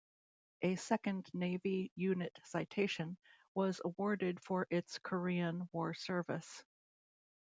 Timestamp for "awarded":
3.85-4.39